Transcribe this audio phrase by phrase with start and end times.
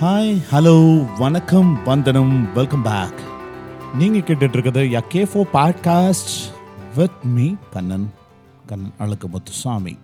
[0.00, 3.20] Hi hello வணக்கம் வந்தனம் welcome back
[3.94, 6.52] நீங்கள் கேட்டுட்டு யா கே ஃபோ podcast
[6.96, 8.10] with me Kannan
[8.66, 9.96] Kannan Azhagu Muthusamy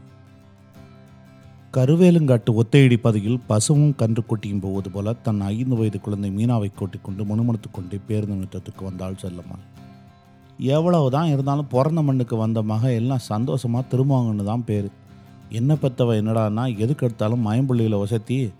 [1.72, 7.56] கருவேலுங்காட்டு ஒத்தையடி பதையில் பசுவும் கன்று குட்டியும் போவது போல தன் ஐந்து வயது குழந்தை மீனாவை கூட்டிக் கொண்டு
[7.72, 9.64] கொண்டே பேருந்து நிறுத்தத்துக்கு வந்தாள் செல்லம்மாள்
[10.58, 14.88] எவ்வளவு தான் இருந்தாலும் பிறந்த மண்ணுக்கு வந்த மக எல்லாம் சந்தோஷமாக திரும்புவாங்கன்னு தான் பேர்.
[15.50, 18.50] என்ன பெற்றவ என்னடான்னா எதுக்கு எடுத்தாலும் மயம்புள்ளியில் வசத்தி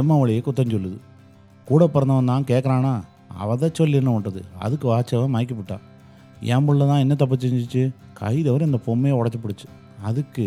[0.00, 0.98] எம்மாவளியை குத்தம் சொல்லுது.
[1.68, 2.94] கூட பிறந்தவன் தான் கேட்குறானா
[3.44, 5.84] அவதை சொல்லி என்ன பண்ணுறது அதுக்கு வாச்சவன் மயக்கி விட்டான்
[6.54, 7.82] என் பிள்ளை தான் என்ன தப்பு செஞ்சிச்சு?
[8.20, 9.66] கை தவிர இந்த பொம்மையை உடச்சி பிடிச்சி.
[10.08, 10.46] அதுக்கு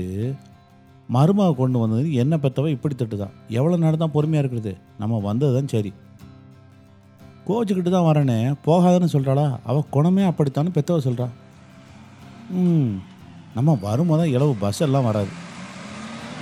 [1.15, 3.33] மருமக கொண்டு வந்தது என்ன பெற்றவ இப்படி திட்டுதான்.
[3.49, 4.73] எவ்வளோ நேரம் தான் பொறுமையாக இருக்கிறது?
[5.01, 5.91] நம்ம வந்தது தான் சரி.
[7.47, 11.27] கோச்சிக்கிட்டு தான் வரேனே போகாதன்னு சொல்கிறாளா அவள் குணமே அப்படித்தானு பெத்தவ சொல்கிறா
[12.61, 12.93] ம்
[13.55, 15.31] நம்ம வரும்போது தான் இளவு பஸ் எல்லாம் வராது.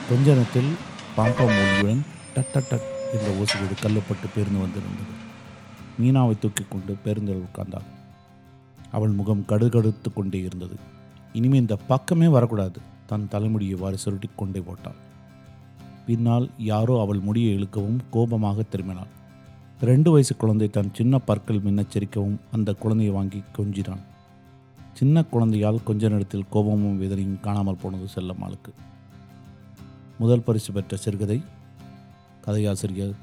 [0.10, 0.70] கொஞ்ச நேரத்தில்
[1.18, 2.04] பாம்பா மொழியுடன்
[2.38, 5.14] டட் டட் டட் என்ற ஓசையோடு கல்லுப்பட்டு பேருந்து வந்திருந்தது.
[6.02, 7.88] மீனாவை தூக்கி கொண்டு பேருந்தில் உட்கார்ந்தாள்
[8.92, 10.76] அவள் முகம் கடுகடுத்து கொண்டே இருந்தது.
[11.34, 15.00] இனிமே இந்த பக்கமே வரக்கூடாது தன் தலைமுடியை வாரி சுருட்டி கொண்டே போட்டாள்.
[16.06, 19.12] பின்னால் யாரோ அவள் முடியை இழுக்கவும் கோபமாக திரும்பினாள்.
[19.82, 24.06] ரெண்டு வயசு குழந்தை தன் சின்ன பற்கள் மின்னச்சரிக்கவும் அந்த குழந்தையை வாங்கி கொஞ்சினான்.
[24.94, 28.72] சின்ன குழந்தையால் கொஞ்ச நேரத்தில் கோபமும் வேதனையும் காணாமல் போனது செல்லம்மாளுக்கு
[30.20, 31.42] முதல் பரிசு பெற்ற சிறுகதை
[32.48, 33.16] கதையாசிரியர்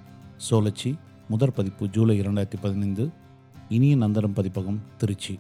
[0.47, 0.94] சோலச்சி
[1.28, 3.08] முதற் பதிப்பு ஜூலை இரண்டாயிரத்தி பதினைந்து
[3.69, 5.39] இனிய நந்தனம் பதிப்பகம் திருச்சி.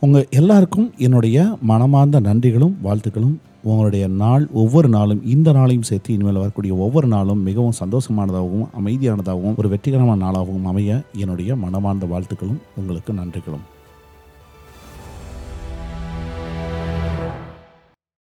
[0.00, 6.74] உங்கள் எல்லாருக்கும் என்னுடைய மனமார்ந்த நன்றிகளும் வாழ்த்துக்களும் உங்களுடைய நாள் ஒவ்வொரு நாளும் இந்த நாளையும் சேர்த்து இனிமேல் வரக்கூடிய
[6.74, 13.71] ஒவ்வொரு நாளும் மிகவும் சந்தோஷமானதாகவும் அமைதியானதாகவும் ஒரு வெற்றிகரமான நாளாகவும் அமைய என்னுடைய மனமார்ந்த வாழ்த்துக்களும் உங்களுக்கு நன்றிகளும்.